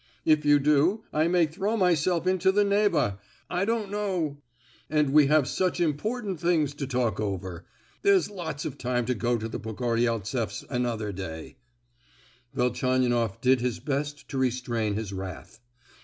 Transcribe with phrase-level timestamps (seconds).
[0.25, 5.79] If you do, I may throw myself into the Neva—I don't know!—and we have such
[5.79, 7.67] important things to talk over.
[8.01, 11.57] There's lots of time to go to the Pogoryeltseffs another day."
[12.55, 15.59] Velchaninoff did his best to restrain his wrath.